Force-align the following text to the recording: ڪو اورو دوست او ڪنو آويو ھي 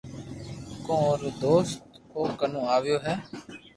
ڪو 0.85 0.93
اورو 1.07 1.29
دوست 1.43 1.79
او 2.15 2.21
ڪنو 2.39 2.61
آويو 2.75 2.97
ھي 3.05 3.15